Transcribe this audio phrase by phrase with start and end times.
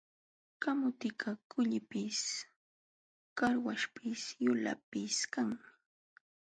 [0.61, 2.21] Kamutikaq kullipis,
[3.37, 5.65] qarwaśhpis, yulaqpis kanmi.